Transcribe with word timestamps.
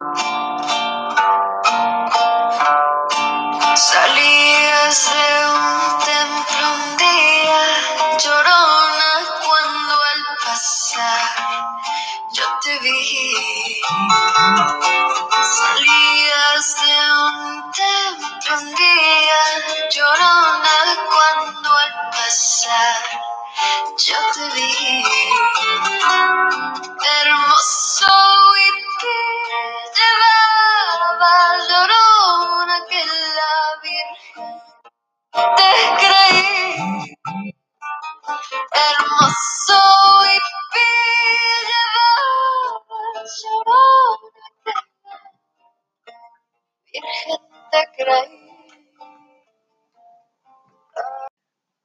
Uh-huh. 0.00 0.25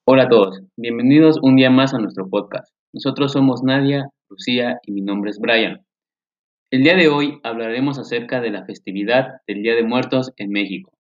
Hola 0.04 0.24
a 0.24 0.30
todos, 0.30 0.60
bienvenidos 0.78 1.38
un 1.44 1.56
día 1.56 1.70
más 1.70 1.94
a 1.94 2.00
nuestro 2.00 2.28
podcast. 2.28 2.74
Nosotros 2.92 3.34
somos 3.34 3.62
Nadia, 3.62 4.10
Lucía 4.30 4.80
y 4.84 4.94
mi 4.94 5.02
nombre 5.02 5.30
es 5.30 5.38
Brian. 5.40 5.86
El 6.72 6.82
día 6.82 6.96
de 6.96 7.08
hoy 7.08 7.40
hablaremos 7.44 8.00
acerca 8.00 8.42
de 8.42 8.50
la 8.50 8.66
festividad 8.66 9.42
del 9.46 9.62
Día 9.62 9.76
de 9.76 9.84
Muertos 9.84 10.34
en 10.38 10.50
México. 10.50 10.92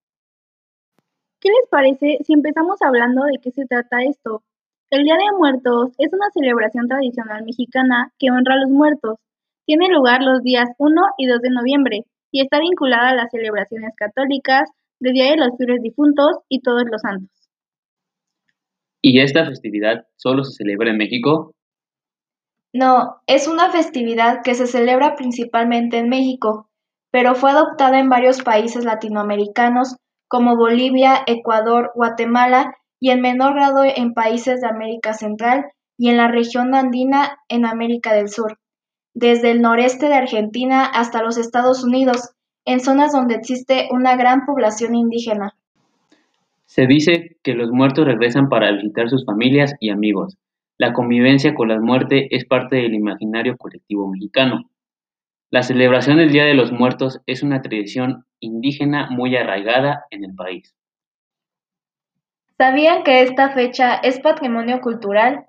¿Qué 1.39 1.49
les 1.49 1.67
parece 1.71 2.19
si 2.23 2.33
empezamos 2.33 2.80
hablando 2.83 3.23
de 3.23 3.39
qué 3.41 3.49
se 3.49 3.66
trata 3.66 4.03
esto? 4.03 4.43
El 4.91 5.03
Día 5.03 5.15
de 5.15 5.36
Muertos 5.36 5.93
es 5.97 6.13
una 6.13 6.30
celebración 6.31 6.88
tradicional 6.88 7.43
mexicana 7.43 8.13
que 8.19 8.30
honra 8.30 8.53
a 8.53 8.59
los 8.59 8.69
muertos. 8.69 9.17
Tiene 9.65 9.89
lugar 9.89 10.21
los 10.21 10.43
días 10.43 10.69
1 10.77 11.02
y 11.17 11.25
2 11.25 11.41
de 11.41 11.49
noviembre 11.49 12.05
y 12.31 12.41
está 12.41 12.59
vinculada 12.59 13.09
a 13.09 13.15
las 13.15 13.31
celebraciones 13.31 13.95
católicas 13.97 14.69
del 14.99 15.13
Día 15.13 15.31
de 15.31 15.38
los 15.38 15.58
Fieles 15.58 15.81
Difuntos 15.81 16.38
y 16.47 16.61
Todos 16.61 16.83
los 16.86 17.02
Santos. 17.02 17.41
¿Y 19.02 19.19
esta 19.19 19.45
festividad 19.45 20.05
solo 20.16 20.44
se 20.44 20.53
celebra 20.53 20.91
en 20.91 20.97
México? 20.97 21.53
No, 22.73 23.17
es 23.27 23.47
una 23.47 23.69
festividad 23.71 24.41
que 24.43 24.53
se 24.53 24.67
celebra 24.67 25.16
principalmente 25.16 25.97
en 25.97 26.08
México, 26.08 26.69
pero 27.11 27.35
fue 27.35 27.52
adoptada 27.52 27.99
en 27.99 28.09
varios 28.09 28.43
países 28.43 28.85
latinoamericanos 28.85 29.97
como 30.30 30.55
Bolivia, 30.55 31.23
Ecuador, 31.27 31.91
Guatemala 31.95 32.75
y 33.02 33.09
en 33.09 33.19
menor 33.21 33.55
grado 33.55 33.83
en 33.83 34.13
países 34.13 34.61
de 34.61 34.67
América 34.67 35.13
Central 35.13 35.65
y 35.97 36.09
en 36.09 36.17
la 36.17 36.30
región 36.30 36.73
andina 36.73 37.38
en 37.49 37.65
América 37.65 38.13
del 38.13 38.30
Sur, 38.30 38.58
desde 39.13 39.52
el 39.52 39.61
noreste 39.61 40.08
de 40.08 40.15
Argentina 40.15 40.86
hasta 40.86 41.21
los 41.21 41.38
Estados 41.38 41.83
Unidos, 41.83 42.30
en 42.65 42.80
zonas 42.80 43.11
donde 43.11 43.36
existe 43.36 43.89
una 43.91 44.15
gran 44.15 44.45
población 44.45 44.95
indígena. 44.95 45.58
Se 46.72 46.88
dice 46.88 47.36
que 47.44 47.53
los 47.53 47.69
muertos 47.69 48.05
regresan 48.05 48.47
para 48.47 48.72
visitar 48.72 49.09
sus 49.09 49.25
familias 49.25 49.75
y 49.81 49.89
amigos. 49.89 50.38
La 50.77 50.94
convivencia 50.94 51.53
con 51.53 51.67
la 51.67 51.77
muerte 51.81 52.33
es 52.33 52.45
parte 52.45 52.77
del 52.77 52.94
imaginario 52.94 53.58
colectivo 53.58 54.08
mexicano. 54.08 54.69
La 55.49 55.64
celebración 55.64 56.16
del 56.16 56.31
Día 56.31 56.45
de 56.45 56.53
los 56.53 56.72
Muertos 56.72 57.19
es 57.25 57.44
una 57.44 57.61
tradición 57.61 58.23
indígena 58.39 59.09
muy 59.09 59.36
arraigada 59.36 60.05
en 60.11 60.23
el 60.23 60.33
país. 60.33 60.73
¿Sabían 62.58 63.03
que 63.03 63.23
esta 63.23 63.49
fecha 63.49 63.95
es 63.95 64.21
patrimonio 64.21 64.80
cultural? 64.80 65.48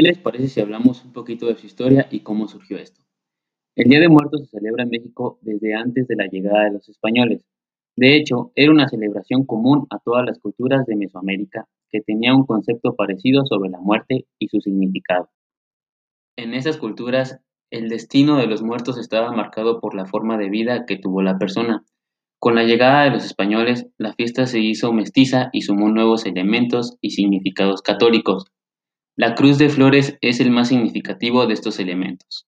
¿Qué 0.00 0.06
les 0.06 0.18
parece 0.18 0.46
si 0.46 0.60
hablamos 0.60 1.04
un 1.04 1.12
poquito 1.12 1.46
de 1.46 1.56
su 1.56 1.66
historia 1.66 2.06
y 2.12 2.20
cómo 2.20 2.46
surgió 2.46 2.78
esto? 2.78 3.02
El 3.74 3.90
Día 3.90 3.98
de 3.98 4.08
Muertos 4.08 4.42
se 4.42 4.58
celebra 4.58 4.84
en 4.84 4.90
México 4.90 5.40
desde 5.42 5.74
antes 5.74 6.06
de 6.06 6.14
la 6.14 6.28
llegada 6.28 6.66
de 6.66 6.70
los 6.70 6.88
españoles. 6.88 7.44
De 7.96 8.14
hecho, 8.14 8.52
era 8.54 8.70
una 8.70 8.88
celebración 8.88 9.44
común 9.44 9.88
a 9.90 9.98
todas 9.98 10.24
las 10.24 10.38
culturas 10.38 10.86
de 10.86 10.94
Mesoamérica 10.94 11.66
que 11.90 12.00
tenía 12.00 12.32
un 12.32 12.46
concepto 12.46 12.94
parecido 12.94 13.44
sobre 13.44 13.70
la 13.70 13.80
muerte 13.80 14.28
y 14.38 14.46
su 14.46 14.60
significado. 14.60 15.30
En 16.36 16.54
esas 16.54 16.76
culturas, 16.76 17.40
el 17.72 17.88
destino 17.88 18.36
de 18.36 18.46
los 18.46 18.62
muertos 18.62 18.98
estaba 18.98 19.32
marcado 19.32 19.80
por 19.80 19.96
la 19.96 20.06
forma 20.06 20.38
de 20.38 20.48
vida 20.48 20.86
que 20.86 20.96
tuvo 20.96 21.22
la 21.22 21.38
persona. 21.38 21.82
Con 22.38 22.54
la 22.54 22.62
llegada 22.62 23.02
de 23.02 23.10
los 23.10 23.24
españoles, 23.24 23.88
la 23.98 24.14
fiesta 24.14 24.46
se 24.46 24.60
hizo 24.60 24.92
mestiza 24.92 25.50
y 25.52 25.62
sumó 25.62 25.88
nuevos 25.88 26.24
elementos 26.24 26.98
y 27.00 27.10
significados 27.10 27.82
católicos, 27.82 28.44
la 29.18 29.34
cruz 29.34 29.58
de 29.58 29.68
flores 29.68 30.16
es 30.20 30.38
el 30.38 30.52
más 30.52 30.68
significativo 30.68 31.44
de 31.48 31.54
estos 31.54 31.80
elementos. 31.80 32.46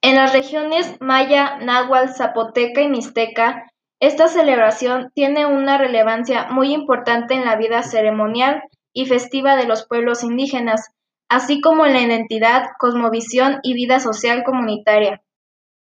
En 0.00 0.14
las 0.14 0.32
regiones 0.32 0.96
maya, 1.00 1.58
náhuatl, 1.58 2.14
zapoteca 2.14 2.82
y 2.82 2.88
mixteca, 2.88 3.66
esta 3.98 4.28
celebración 4.28 5.10
tiene 5.12 5.44
una 5.44 5.76
relevancia 5.76 6.46
muy 6.52 6.72
importante 6.72 7.34
en 7.34 7.44
la 7.44 7.56
vida 7.56 7.82
ceremonial 7.82 8.62
y 8.92 9.06
festiva 9.06 9.56
de 9.56 9.66
los 9.66 9.84
pueblos 9.84 10.22
indígenas, 10.22 10.92
así 11.28 11.60
como 11.60 11.84
en 11.84 11.94
la 11.94 12.02
identidad, 12.02 12.66
cosmovisión 12.78 13.58
y 13.64 13.74
vida 13.74 13.98
social 13.98 14.44
comunitaria. 14.44 15.20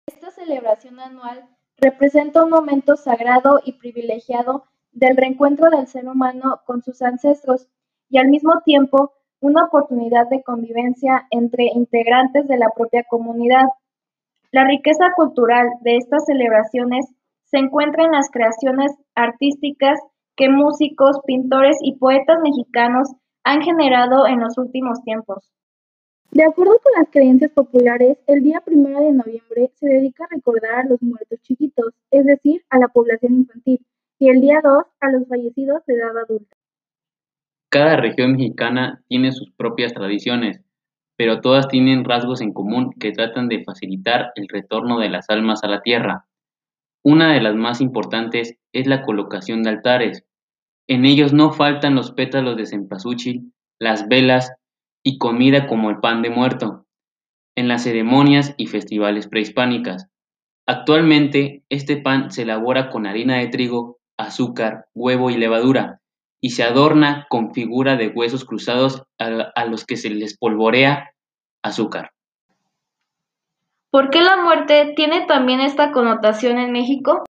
Esta 0.08 0.32
celebración 0.32 1.02
anual 1.02 1.50
representa 1.80 2.46
un 2.46 2.50
momento 2.50 2.96
sagrado 2.96 3.60
y 3.62 3.74
privilegiado 3.74 4.64
del 4.94 5.18
reencuentro 5.18 5.70
del 5.70 5.88
ser 5.88 6.08
humano 6.08 6.62
con 6.66 6.82
sus 6.82 7.02
ancestros 7.02 7.68
y 8.10 8.18
al 8.18 8.28
mismo 8.28 8.62
tiempo 8.64 9.14
una 9.40 9.66
oportunidad 9.66 10.28
de 10.30 10.44
convivencia 10.44 11.28
entre 11.30 11.66
integrantes 11.66 12.48
de 12.48 12.58
la 12.58 12.70
propia 12.70 13.04
comunidad. 13.04 13.66
La 14.52 14.66
riqueza 14.66 15.12
cultural 15.16 15.68
de 15.82 15.98
estas 15.98 16.26
celebraciones 16.26 17.06
se 17.46 17.58
encuentra 17.58 18.06
en 18.06 18.12
las 18.12 18.30
creaciones 18.32 18.92
artísticas 19.14 20.00
que 20.36 20.50
músicos, 20.50 21.20
pintores 21.26 21.78
y 21.82 21.96
poetas 21.98 22.40
mexicanos 22.42 23.14
han 23.44 23.62
generado 23.62 24.26
en 24.28 24.40
los 24.40 24.58
últimos 24.58 25.02
tiempos. 25.04 25.50
De 26.32 26.44
acuerdo 26.44 26.80
con 26.84 26.92
las 26.98 27.10
creencias 27.10 27.52
populares, 27.52 28.18
el 28.28 28.44
día 28.44 28.60
primero 28.60 29.00
de 29.00 29.14
noviembre 29.14 29.72
se 29.76 29.88
dedica 29.88 30.26
a 30.26 30.36
recordar 30.36 30.76
a 30.76 30.84
los 30.84 31.02
muertos 31.02 31.40
chiquitos, 31.44 31.94
es 32.12 32.26
decir, 32.26 32.66
a 32.70 32.80
la 32.80 32.88
población 32.88 33.36
infantil, 33.36 33.86
y 34.20 34.30
el 34.30 34.42
día 34.42 34.60
2 34.62 34.84
a 35.00 35.12
los 35.12 35.28
fallecidos 35.28 35.86
de 35.86 35.94
edad 35.94 36.18
adulta. 36.18 36.58
Cada 37.76 37.98
región 37.98 38.38
mexicana 38.38 39.04
tiene 39.10 39.34
sus 39.34 39.52
propias 39.52 39.94
tradiciones, 39.94 40.62
pero 41.18 41.42
todas 41.42 41.68
tienen 41.68 42.06
rasgos 42.06 42.40
en 42.40 42.54
común 42.54 42.94
que 42.98 43.12
tratan 43.12 43.50
de 43.50 43.66
facilitar 43.66 44.32
el 44.36 44.48
retorno 44.48 44.98
de 45.00 45.10
las 45.10 45.30
almas 45.30 45.62
a 45.62 45.68
la 45.68 45.82
tierra. 45.82 46.26
Una 47.04 47.34
de 47.34 47.42
las 47.42 47.54
más 47.54 47.82
importantes 47.82 48.58
es 48.72 48.88
la 48.88 49.02
colocación 49.02 49.62
de 49.62 49.72
altares. 49.72 50.24
En 50.88 51.04
ellos 51.04 51.34
no 51.34 51.52
faltan 51.52 51.96
los 51.96 52.14
pétalos 52.14 52.56
de 52.56 52.66
cempasúchil, 52.66 53.52
las 53.78 54.08
velas 54.08 54.54
y 55.04 55.18
comida 55.18 55.68
como 55.68 55.90
el 55.90 55.98
pan 55.98 56.22
de 56.22 56.30
muerto. 56.30 56.86
En 57.58 57.68
las 57.68 57.84
ceremonias 57.84 58.56
y 58.56 58.68
festivales 58.68 59.28
prehispánicas. 59.28 60.08
Actualmente, 60.66 61.66
este 61.68 61.98
pan 61.98 62.32
se 62.32 62.44
elabora 62.44 62.90
con 62.90 63.06
harina 63.06 63.36
de 63.40 63.48
trigo, 63.48 64.00
azúcar, 64.16 64.86
huevo 64.94 65.30
y 65.30 65.36
levadura, 65.36 66.00
y 66.46 66.52
se 66.52 66.62
adorna 66.62 67.26
con 67.28 67.56
figura 67.56 67.96
de 67.96 68.10
huesos 68.10 68.46
cruzados 68.46 69.02
a, 69.18 69.26
a 69.56 69.66
los 69.66 69.84
que 69.84 69.98
se 69.98 70.12
les 70.12 70.38
polvorea 70.38 71.10
azúcar. 71.64 72.12
¿Por 73.90 74.12
qué 74.12 74.22
la 74.22 74.38
muerte 74.44 74.94
tiene 74.96 75.26
también 75.26 75.60
esta 75.60 75.92
connotación 75.92 76.60
en 76.60 76.72
México? 76.72 77.24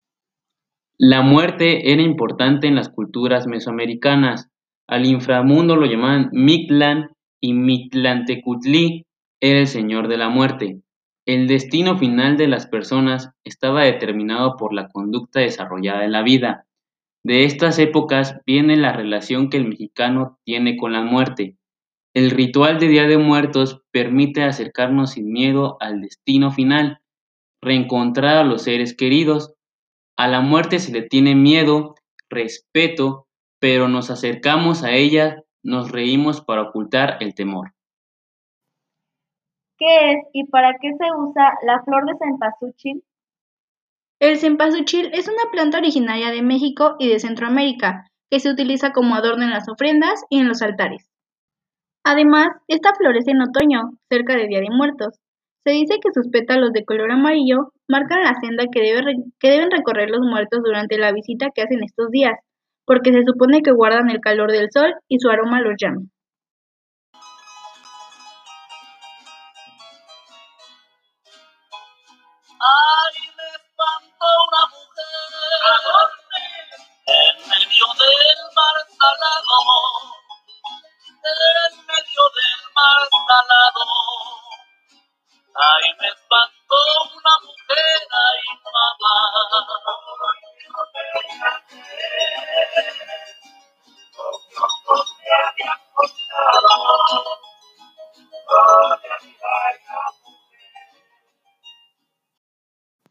La 0.98 1.22
muerte 1.22 1.94
era 1.94 2.02
importante 2.02 2.68
en 2.68 2.76
las 2.76 2.90
culturas 2.90 3.48
mesoamericanas. 3.48 4.50
Al 4.86 5.06
inframundo 5.06 5.78
lo 5.78 5.86
llamaban 5.86 6.28
Mictlán 6.34 7.12
y 7.40 7.54
Mictlantecutli 7.54 9.06
era 9.40 9.60
el 9.60 9.68
señor 9.68 10.10
de 10.10 10.18
la 10.18 10.28
muerte. 10.28 10.82
El 11.26 11.48
destino 11.48 11.98
final 11.98 12.36
de 12.36 12.50
las 12.50 12.68
personas 12.68 13.32
estaba 13.46 13.86
determinado 13.86 14.58
por 14.58 14.74
la 14.74 14.90
conducta 14.90 15.40
desarrollada 15.40 16.04
en 16.04 16.12
la 16.12 16.22
vida. 16.22 16.65
De 17.26 17.44
estas 17.44 17.80
épocas 17.80 18.40
viene 18.46 18.78
la 18.78 18.94
relación 18.94 19.50
que 19.50 19.58
el 19.58 19.68
mexicano 19.68 20.38
tiene 20.46 20.78
con 20.78 20.94
la 20.94 21.02
muerte. 21.02 21.58
El 22.14 22.30
ritual 22.30 22.78
de 22.80 22.88
Día 22.88 23.08
de 23.08 23.18
Muertos 23.18 23.82
permite 23.90 24.44
acercarnos 24.44 25.14
sin 25.14 25.32
miedo 25.32 25.78
al 25.80 26.02
destino 26.02 26.52
final, 26.52 27.00
reencontrar 27.64 28.38
a 28.38 28.44
los 28.44 28.62
seres 28.62 28.96
queridos. 28.96 29.56
A 30.16 30.28
la 30.28 30.42
muerte 30.42 30.78
se 30.78 30.92
le 30.92 31.02
tiene 31.02 31.34
miedo, 31.34 31.96
respeto, 32.30 33.26
pero 33.60 33.88
nos 33.88 34.12
acercamos 34.12 34.84
a 34.84 34.92
ella, 34.92 35.42
nos 35.64 35.92
reímos 35.92 36.42
para 36.42 36.62
ocultar 36.62 37.18
el 37.22 37.34
temor. 37.34 37.74
¿Qué 39.80 40.12
es 40.12 40.18
y 40.32 40.44
para 40.44 40.74
qué 40.80 40.92
se 40.92 41.06
usa 41.18 41.58
la 41.66 41.82
flor 41.86 42.06
de 42.06 42.20
cempasúchil? 42.20 43.04
El 44.20 44.38
cempasúchil 44.38 45.10
es 45.14 45.28
una 45.28 45.52
planta 45.52 45.78
originaria 45.78 46.32
de 46.32 46.42
México 46.42 46.96
y 47.00 47.10
de 47.10 47.20
Centroamérica 47.20 48.08
que 48.30 48.40
se 48.40 48.50
utiliza 48.50 48.92
como 48.92 49.14
adorno 49.14 49.44
en 49.44 49.50
las 49.50 49.68
ofrendas 49.68 50.24
y 50.30 50.40
en 50.40 50.48
los 50.48 50.62
altares. 50.62 51.10
Además, 52.06 52.50
esta 52.70 52.94
florece 52.96 53.32
en 53.32 53.42
otoño, 53.42 53.98
cerca 54.10 54.38
de 54.38 54.48
Día 54.48 54.62
de 54.62 54.70
Muertos. 54.70 55.20
Se 55.66 55.72
dice 55.72 56.00
que 56.02 56.14
sus 56.14 56.30
pétalos 56.30 56.72
de 56.72 56.86
color 56.86 57.12
amarillo 57.12 57.74
marcan 57.90 58.24
la 58.24 58.36
senda 58.40 58.66
que, 58.72 58.82
que 59.40 59.50
deben 59.50 59.72
recorrer 59.72 60.10
los 60.10 60.22
muertos 60.22 60.62
durante 60.64 60.98
la 60.98 61.12
visita 61.12 61.50
que 61.54 61.64
hacen 61.64 61.84
estos 61.84 62.10
días, 62.10 62.40
porque 62.86 63.12
se 63.12 63.24
supone 63.26 63.62
que 63.64 63.72
guardan 63.72 64.10
el 64.10 64.22
calor 64.22 64.52
del 64.52 64.70
sol 64.72 64.94
y 65.10 65.20
su 65.20 65.30
aroma 65.30 65.60
los 65.60 65.74
llama. 65.78 66.04
Medio 77.94 78.10
del 78.10 78.40
mar 78.56 78.78
salado 79.00 79.58
en 81.26 81.86
medio 81.86 82.24
del 82.36 82.62
mar 82.76 83.02
salado. 83.28 83.86
Ay, 85.56 85.86
me 86.00 86.08
espantó 86.08 86.80
una 87.16 87.36
mujer, 87.46 88.00
ay, 88.12 88.42
mamá. 88.64 89.16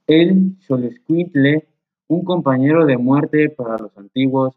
El 0.06 0.59
Xolescuintle, 0.67 1.67
un 2.09 2.25
compañero 2.25 2.85
de 2.85 2.99
muerte 2.99 3.49
para 3.49 3.79
los 3.79 3.97
antiguos. 3.97 4.55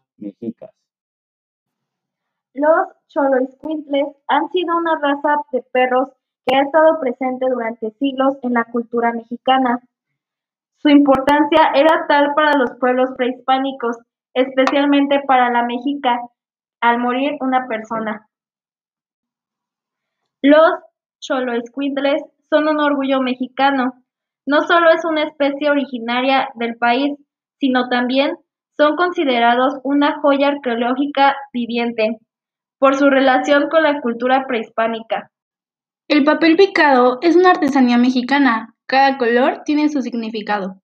Los 2.58 2.88
Xoloitzcuintles 3.06 4.16
han 4.26 4.50
sido 4.50 4.76
una 4.76 4.98
raza 5.00 5.42
de 5.52 5.62
perros 5.72 6.10
que 6.44 6.56
ha 6.56 6.62
estado 6.62 6.98
presente 6.98 7.46
durante 7.48 7.92
siglos 7.92 8.36
en 8.42 8.54
la 8.54 8.64
cultura 8.64 9.12
mexicana. 9.12 9.80
Su 10.78 10.88
importancia 10.88 11.70
era 11.72 12.06
tal 12.08 12.34
para 12.34 12.58
los 12.58 12.72
pueblos 12.80 13.10
prehispánicos, 13.16 13.98
especialmente 14.34 15.20
para 15.24 15.50
la 15.50 15.62
mexica, 15.62 16.18
al 16.80 16.98
morir 16.98 17.36
una 17.40 17.68
persona. 17.68 18.26
Los 20.42 20.80
Xoloitzcuintles 21.20 22.24
son 22.50 22.66
un 22.66 22.80
orgullo 22.80 23.20
mexicano. 23.20 24.02
No 24.46 24.62
solo 24.62 24.90
es 24.90 25.04
una 25.04 25.22
especie 25.22 25.70
originaria 25.70 26.48
del 26.56 26.76
país, 26.76 27.16
sino 27.60 27.88
también 27.88 28.36
son 28.76 28.96
considerados 28.96 29.74
una 29.84 30.20
joya 30.20 30.48
arqueológica 30.48 31.36
viviente 31.52 32.18
por 32.78 32.96
su 32.96 33.10
relación 33.10 33.68
con 33.68 33.82
la 33.82 34.00
cultura 34.00 34.46
prehispánica. 34.46 35.30
El 36.08 36.24
papel 36.24 36.56
picado 36.56 37.18
es 37.20 37.36
una 37.36 37.50
artesanía 37.50 37.98
mexicana. 37.98 38.74
Cada 38.86 39.18
color 39.18 39.62
tiene 39.64 39.88
su 39.88 40.00
significado. 40.00 40.80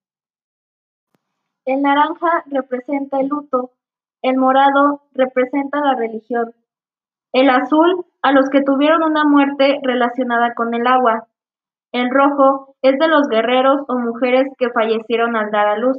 El 1.65 1.81
naranja 1.81 2.43
representa 2.45 3.19
el 3.19 3.27
luto, 3.27 3.71
el 4.21 4.37
morado 4.37 5.01
representa 5.13 5.79
la 5.79 5.95
religión, 5.95 6.53
el 7.33 7.49
azul 7.49 8.05
a 8.21 8.31
los 8.31 8.49
que 8.49 8.61
tuvieron 8.61 9.03
una 9.03 9.23
muerte 9.23 9.79
relacionada 9.81 10.53
con 10.53 10.75
el 10.75 10.85
agua, 10.85 11.27
el 11.91 12.09
rojo 12.11 12.75
es 12.81 12.99
de 12.99 13.07
los 13.07 13.27
guerreros 13.27 13.81
o 13.87 13.97
mujeres 13.97 14.47
que 14.59 14.69
fallecieron 14.69 15.35
al 15.35 15.49
dar 15.49 15.67
a 15.67 15.77
luz, 15.77 15.97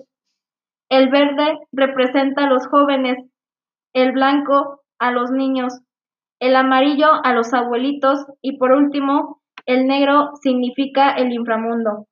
el 0.88 1.08
verde 1.08 1.58
representa 1.72 2.44
a 2.44 2.48
los 2.48 2.66
jóvenes, 2.69 3.19
el 3.93 4.12
blanco 4.12 4.82
a 5.00 5.10
los 5.10 5.31
niños, 5.31 5.81
el 6.41 6.56
amarillo 6.56 7.09
a 7.25 7.33
los 7.33 7.53
abuelitos 7.55 8.27
y 8.43 8.59
por 8.59 8.73
último, 8.73 9.41
el 9.65 9.87
negro 9.87 10.31
significa 10.43 11.11
el 11.12 11.33
inframundo. 11.33 12.06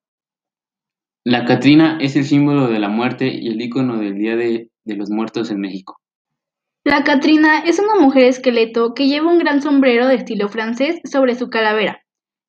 La 1.24 1.44
Catrina 1.44 1.98
es 2.00 2.16
el 2.16 2.24
símbolo 2.24 2.68
de 2.68 2.78
la 2.78 2.88
muerte 2.88 3.28
y 3.28 3.48
el 3.48 3.60
icono 3.60 3.98
del 3.98 4.18
Día 4.18 4.36
de, 4.36 4.70
de 4.84 4.96
los 4.96 5.10
Muertos 5.10 5.50
en 5.50 5.60
México. 5.60 5.96
La 6.84 7.02
Catrina 7.02 7.60
es 7.60 7.78
una 7.78 7.94
mujer 7.98 8.24
esqueleto 8.24 8.92
que 8.92 9.08
lleva 9.08 9.32
un 9.32 9.38
gran 9.38 9.62
sombrero 9.62 10.06
de 10.06 10.16
estilo 10.16 10.48
francés 10.48 11.00
sobre 11.04 11.34
su 11.34 11.48
calavera 11.48 12.04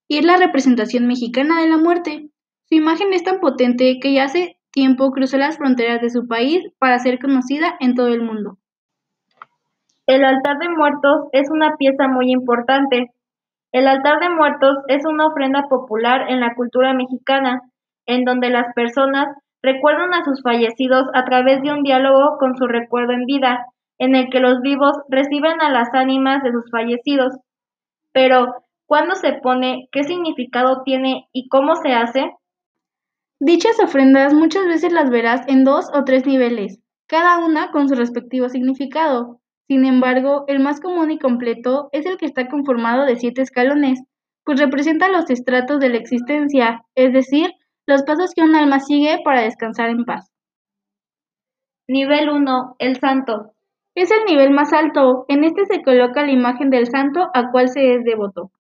y 0.10 0.18
es 0.18 0.26
la 0.26 0.38
representación 0.38 1.08
mexicana 1.08 1.62
de 1.62 1.70
la 1.70 1.78
muerte. 1.78 2.30
Su 2.68 2.76
imagen 2.76 3.14
es 3.14 3.24
tan 3.24 3.40
potente 3.40 3.98
que 4.02 4.14
ya 4.14 4.26
hace 4.26 4.58
tiempo 4.72 5.12
cruzó 5.12 5.38
las 5.38 5.58
fronteras 5.58 6.02
de 6.02 6.10
su 6.10 6.28
país 6.28 6.62
para 6.80 7.00
ser 7.00 7.20
conocida 7.20 7.78
en 7.80 7.96
todo 7.96 8.10
el 8.10 8.22
mundo. 8.22 8.58
El 10.08 10.24
altar 10.24 10.60
de 10.60 10.70
muertos 10.70 11.28
es 11.32 11.50
una 11.50 11.78
pieza 11.78 12.08
muy 12.08 12.32
importante. 12.32 13.12
El 13.72 13.88
altar 13.88 14.20
de 14.20 14.30
muertos 14.30 14.78
es 14.88 15.04
una 15.06 15.26
ofrenda 15.28 15.68
popular 15.68 16.30
en 16.30 16.40
la 16.40 16.54
cultura 16.54 16.94
mexicana, 16.94 17.62
en 18.06 18.24
donde 18.24 18.52
las 18.52 18.72
personas 18.76 19.28
recuerdan 19.64 20.14
a 20.14 20.24
sus 20.24 20.44
fallecidos 20.44 21.08
a 21.16 21.26
través 21.26 21.64
de 21.64 21.72
un 21.72 21.82
diálogo 21.82 22.38
con 22.40 22.56
su 22.56 22.68
recuerdo 22.68 23.14
en 23.14 23.26
vida, 23.26 23.66
en 23.98 24.16
el 24.16 24.30
que 24.30 24.40
los 24.40 24.62
vivos 24.62 24.96
reciben 25.10 25.60
a 25.60 25.72
las 25.72 25.92
ánimas 25.94 26.44
de 26.44 26.52
sus 26.52 26.70
fallecidos. 26.70 27.34
Pero, 28.14 28.54
¿cuándo 28.86 29.16
se 29.16 29.34
pone? 29.34 29.90
¿Qué 29.92 30.04
significado 30.04 30.84
tiene 30.84 31.28
y 31.34 31.50
cómo 31.50 31.76
se 31.78 31.94
hace? 31.94 32.32
Dichas 33.40 33.80
ofrendas 33.84 34.36
muchas 34.36 34.66
veces 34.68 34.94
las 34.94 35.10
verás 35.10 35.42
en 35.48 35.64
dos 35.64 35.90
o 35.94 36.04
tres 36.04 36.28
niveles, 36.28 36.80
cada 37.08 37.40
una 37.40 37.72
con 37.72 37.90
su 37.90 37.96
respectivo 37.96 38.50
significado. 38.50 39.40
Sin 39.68 39.86
embargo, 39.86 40.46
el 40.48 40.60
más 40.60 40.80
común 40.80 41.12
y 41.12 41.20
completo 41.20 41.90
es 41.92 42.06
el 42.06 42.18
que 42.18 42.26
está 42.26 42.48
conformado 42.48 43.06
de 43.06 43.16
siete 43.16 43.42
escalones, 43.42 44.04
pues 44.44 44.60
representa 44.60 45.10
los 45.10 45.30
estratos 45.30 45.80
de 45.80 45.90
la 45.90 45.98
existencia, 45.98 46.84
es 46.94 47.14
decir, 47.14 47.52
los 47.88 48.04
pasos 48.04 48.32
que 48.36 48.44
un 48.44 48.56
alma 48.56 48.80
sigue 48.80 49.20
para 49.24 49.42
descansar 49.42 49.90
en 49.90 50.06
paz. 50.06 50.32
Nivel 51.88 52.30
1. 52.30 52.76
El 52.80 53.00
santo. 53.00 53.54
Es 53.96 54.12
el 54.12 54.26
nivel 54.26 54.52
más 54.52 54.74
alto. 54.74 55.26
En 55.28 55.44
este 55.44 55.66
se 55.66 55.84
coloca 55.84 56.24
la 56.24 56.32
imagen 56.32 56.70
del 56.70 56.88
santo 56.88 57.30
a 57.34 57.52
cual 57.52 57.70
se 57.70 57.94
es 57.94 58.04
devoto. 58.04 58.52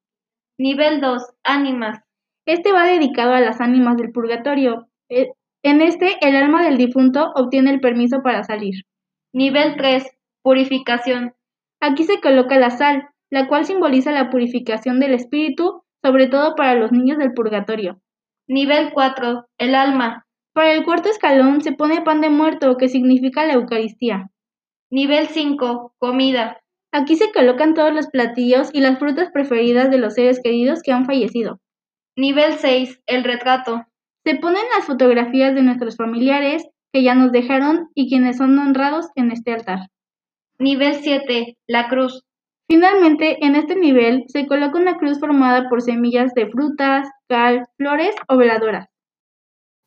Nivel 0.57 1.01
2. 1.01 1.23
Ánimas. 1.43 1.99
Este 2.45 2.71
va 2.71 2.85
dedicado 2.85 3.33
a 3.33 3.41
las 3.41 3.61
ánimas 3.61 3.97
del 3.97 4.11
purgatorio. 4.11 4.87
Eh, 5.09 5.31
en 5.63 5.81
este, 5.81 6.17
el 6.21 6.35
alma 6.35 6.63
del 6.63 6.77
difunto 6.77 7.31
obtiene 7.35 7.71
el 7.71 7.79
permiso 7.79 8.21
para 8.21 8.43
salir. 8.43 8.85
Nivel 9.33 9.75
3. 9.75 10.14
Purificación. 10.45 11.33
Aquí 11.81 12.03
se 12.03 12.21
coloca 12.21 12.59
la 12.59 12.69
sal, 12.69 13.09
la 13.31 13.47
cual 13.47 13.65
simboliza 13.65 14.11
la 14.11 14.29
purificación 14.29 14.99
del 14.99 15.15
espíritu, 15.15 15.81
sobre 16.03 16.27
todo 16.27 16.53
para 16.53 16.75
los 16.75 16.91
niños 16.91 17.17
del 17.17 17.33
purgatorio. 17.33 17.99
Nivel 18.47 18.91
4. 18.93 19.47
El 19.57 19.73
alma. 19.73 20.27
Para 20.53 20.73
el 20.73 20.85
cuarto 20.85 21.09
escalón 21.09 21.61
se 21.61 21.71
pone 21.71 22.03
pan 22.03 22.21
de 22.21 22.29
muerto, 22.29 22.77
que 22.77 22.89
significa 22.89 23.43
la 23.47 23.53
Eucaristía. 23.53 24.29
Nivel 24.91 25.29
5. 25.29 25.95
Comida. 25.97 26.61
Aquí 26.91 27.15
se 27.15 27.31
colocan 27.31 27.73
todos 27.73 27.91
los 27.91 28.05
platillos 28.05 28.69
y 28.71 28.81
las 28.81 28.99
frutas 28.99 29.31
preferidas 29.31 29.89
de 29.89 29.97
los 29.97 30.13
seres 30.13 30.39
queridos 30.43 30.83
que 30.83 30.91
han 30.91 31.07
fallecido. 31.07 31.59
Nivel 32.15 32.53
6. 32.59 33.01
El 33.07 33.23
retrato. 33.23 33.81
Se 34.23 34.35
ponen 34.35 34.61
las 34.77 34.85
fotografías 34.85 35.55
de 35.55 35.63
nuestros 35.63 35.97
familiares 35.97 36.67
que 36.93 37.01
ya 37.01 37.15
nos 37.15 37.31
dejaron 37.31 37.89
y 37.95 38.09
quienes 38.09 38.37
son 38.37 38.59
honrados 38.59 39.07
en 39.15 39.31
este 39.31 39.51
altar. 39.51 39.89
Nivel 40.59 40.95
7. 40.95 41.57
La 41.67 41.89
cruz. 41.89 42.23
Finalmente, 42.67 43.45
en 43.45 43.55
este 43.55 43.75
nivel 43.75 44.23
se 44.27 44.47
coloca 44.47 44.79
una 44.79 44.97
cruz 44.97 45.19
formada 45.19 45.69
por 45.69 45.81
semillas 45.81 46.33
de 46.33 46.47
frutas, 46.47 47.07
cal, 47.27 47.65
flores 47.77 48.15
o 48.29 48.37
veladoras. 48.37 48.87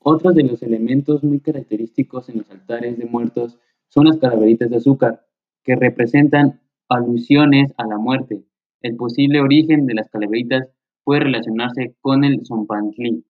Otros 0.01 0.35
de 0.35 0.45
los 0.45 0.63
elementos 0.63 1.25
muy 1.25 1.41
característicos 1.41 2.29
en 2.29 2.39
los 2.39 2.51
altares 2.51 2.99
de 2.99 3.07
muertos 3.07 3.59
son 3.89 4.05
las 4.07 4.19
calaveritas 4.19 4.71
de 4.71 4.77
azúcar, 4.77 5.25
que 5.65 5.75
representan 5.75 6.61
alusiones 6.89 7.73
a 7.79 7.87
la 7.87 7.97
muerte. 7.97 8.45
El 8.83 8.97
posible 8.97 9.41
origen 9.41 9.87
de 9.87 9.95
las 9.95 10.09
calaveritas 10.11 10.69
puede 11.03 11.21
relacionarse 11.21 11.97
con 12.01 12.25
el 12.25 12.45
Zompantlí. 12.47 13.25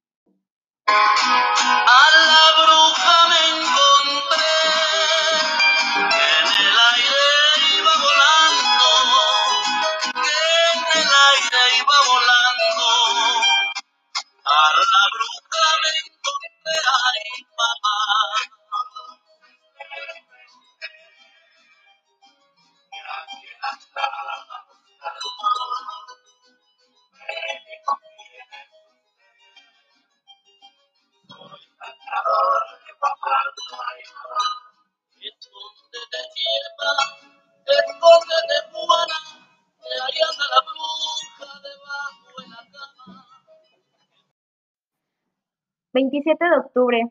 27 45.94 46.44
de 46.44 46.56
octubre. 46.56 47.02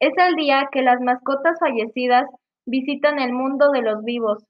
Es 0.00 0.12
el 0.16 0.34
día 0.36 0.68
que 0.72 0.82
las 0.82 1.00
mascotas 1.00 1.58
fallecidas 1.58 2.24
visitan 2.66 3.18
el 3.18 3.32
mundo 3.32 3.70
de 3.70 3.82
los 3.82 4.02
vivos. 4.04 4.44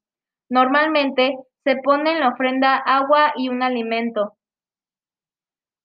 Normalmente 0.49 1.37
se 1.65 1.77
pone 1.77 2.13
en 2.13 2.21
la 2.21 2.29
ofrenda 2.29 2.77
agua 2.77 3.33
y 3.37 3.49
un 3.49 3.63
alimento. 3.63 4.35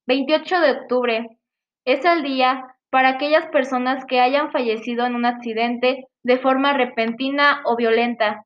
28 0.07 0.59
de 0.59 0.71
octubre. 0.71 1.39
Es 1.85 2.05
el 2.05 2.23
día 2.23 2.63
para 2.91 3.09
aquellas 3.09 3.47
personas 3.47 4.05
que 4.05 4.19
hayan 4.19 4.51
fallecido 4.51 5.05
en 5.05 5.15
un 5.15 5.25
accidente 5.25 6.07
de 6.23 6.37
forma 6.37 6.73
repentina 6.73 7.61
o 7.65 7.75
violenta. 7.75 8.45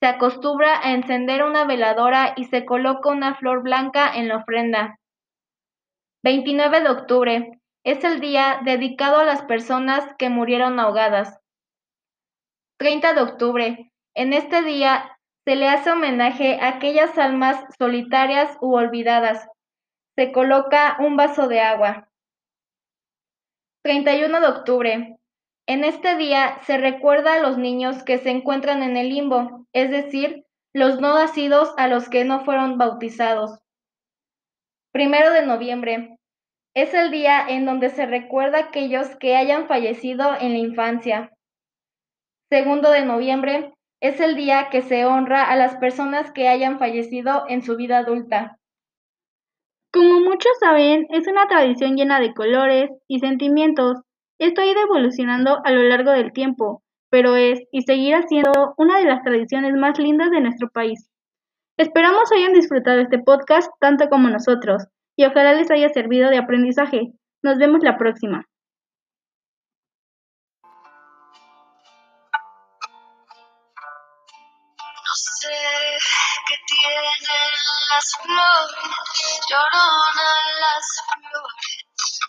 Se 0.00 0.08
acostumbra 0.08 0.80
a 0.82 0.92
encender 0.92 1.44
una 1.44 1.64
veladora 1.64 2.34
y 2.36 2.44
se 2.44 2.64
coloca 2.64 3.10
una 3.10 3.36
flor 3.36 3.62
blanca 3.62 4.10
en 4.14 4.28
la 4.28 4.38
ofrenda. 4.38 4.98
29 6.22 6.80
de 6.80 6.88
octubre. 6.90 7.55
Es 7.86 8.02
el 8.02 8.18
día 8.18 8.62
dedicado 8.64 9.18
a 9.18 9.24
las 9.24 9.42
personas 9.42 10.04
que 10.18 10.28
murieron 10.28 10.80
ahogadas. 10.80 11.38
30 12.80 13.14
de 13.14 13.20
octubre. 13.20 13.92
En 14.12 14.32
este 14.32 14.62
día 14.62 15.16
se 15.44 15.54
le 15.54 15.68
hace 15.68 15.92
homenaje 15.92 16.58
a 16.60 16.66
aquellas 16.70 17.16
almas 17.16 17.64
solitarias 17.78 18.58
u 18.60 18.74
olvidadas. 18.74 19.46
Se 20.16 20.32
coloca 20.32 20.96
un 20.98 21.16
vaso 21.16 21.46
de 21.46 21.60
agua. 21.60 22.08
31 23.84 24.40
de 24.40 24.46
octubre. 24.48 25.16
En 25.68 25.84
este 25.84 26.16
día 26.16 26.58
se 26.64 26.78
recuerda 26.78 27.34
a 27.34 27.40
los 27.40 27.56
niños 27.56 28.02
que 28.02 28.18
se 28.18 28.30
encuentran 28.30 28.82
en 28.82 28.96
el 28.96 29.10
limbo, 29.10 29.64
es 29.72 29.92
decir, 29.92 30.44
los 30.74 31.00
no 31.00 31.14
nacidos 31.14 31.72
a 31.76 31.86
los 31.86 32.08
que 32.08 32.24
no 32.24 32.44
fueron 32.44 32.78
bautizados. 32.78 33.60
Primero 34.90 35.30
de 35.30 35.46
noviembre. 35.46 36.15
Es 36.76 36.92
el 36.92 37.10
día 37.10 37.42
en 37.48 37.64
donde 37.64 37.88
se 37.88 38.04
recuerda 38.04 38.58
a 38.58 38.62
aquellos 38.64 39.16
que 39.16 39.34
hayan 39.34 39.66
fallecido 39.66 40.34
en 40.38 40.52
la 40.52 40.58
infancia. 40.58 41.32
Segundo 42.50 42.90
de 42.90 43.02
noviembre 43.02 43.72
es 44.02 44.20
el 44.20 44.36
día 44.36 44.68
que 44.70 44.82
se 44.82 45.06
honra 45.06 45.44
a 45.44 45.56
las 45.56 45.76
personas 45.76 46.30
que 46.32 46.48
hayan 46.48 46.78
fallecido 46.78 47.44
en 47.48 47.62
su 47.62 47.76
vida 47.76 47.96
adulta. 47.96 48.58
Como 49.90 50.20
muchos 50.20 50.52
saben, 50.60 51.06
es 51.08 51.26
una 51.26 51.48
tradición 51.48 51.96
llena 51.96 52.20
de 52.20 52.34
colores 52.34 52.90
y 53.08 53.20
sentimientos. 53.20 54.02
Esto 54.38 54.60
ha 54.60 54.66
ido 54.66 54.82
evolucionando 54.82 55.62
a 55.64 55.72
lo 55.72 55.82
largo 55.82 56.10
del 56.10 56.34
tiempo, 56.34 56.82
pero 57.08 57.36
es 57.36 57.62
y 57.72 57.84
seguirá 57.84 58.20
siendo 58.28 58.74
una 58.76 58.98
de 58.98 59.06
las 59.06 59.22
tradiciones 59.22 59.72
más 59.72 59.98
lindas 59.98 60.30
de 60.30 60.42
nuestro 60.42 60.68
país. 60.68 61.08
Esperamos 61.78 62.30
hayan 62.32 62.52
disfrutado 62.52 63.00
este 63.00 63.18
podcast 63.18 63.70
tanto 63.80 64.10
como 64.10 64.28
nosotros, 64.28 64.88
y 65.16 65.24
ojalá 65.24 65.54
les 65.54 65.70
haya 65.70 65.88
servido 65.88 66.30
de 66.30 66.38
aprendizaje. 66.38 67.12
Nos 67.42 67.56
vemos 67.58 67.80
la 67.82 67.96
próxima. 67.96 68.44
Qué 76.48 76.54
tienen 76.66 77.52
las 77.90 78.06
flores, 78.22 79.40
lloronan 79.48 80.44
las 80.60 80.86
flores 81.10 82.20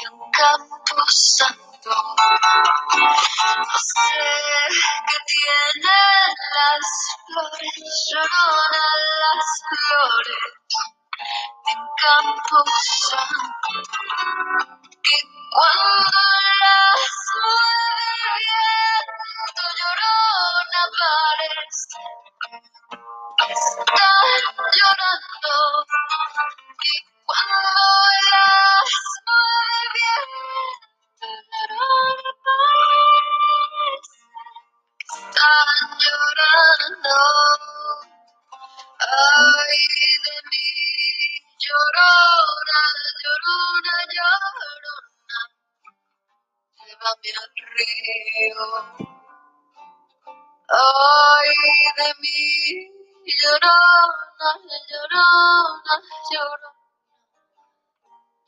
de 0.00 0.08
un 0.10 0.30
campo 0.30 1.04
santo. 1.08 1.90
No 3.00 3.76
sé 3.76 4.12
qué 5.06 5.18
tienen 5.26 6.34
las 6.56 6.86
flores, 7.26 7.74
lloronan 8.12 8.98
las 9.20 9.48
flores 9.68 10.97
de 11.68 11.80
un 11.80 11.88
campo 11.96 12.56
santo. 13.08 13.68
Que 15.02 15.18
cuando 15.52 16.20
las 16.60 17.12
mueve 17.42 18.24
el 18.24 19.04
viento 19.18 19.64
llorona 19.78 20.82
parece 20.98 22.00
Ay 50.70 51.48
de 51.98 52.08
mí, 52.20 52.44
llorona, 53.24 54.50
llorona, 54.90 55.94
llorona, 56.30 56.70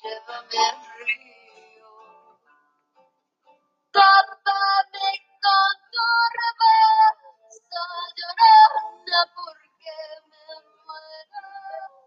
llévame 0.02 0.58
al 0.68 0.78
río. 1.06 1.90
Tápame 3.92 5.10
con 5.42 5.74
tu 5.92 6.06
reversa, 6.40 7.82
llorona, 8.18 9.20
porque 9.34 9.96
me 10.30 10.46
muero. 10.86 11.99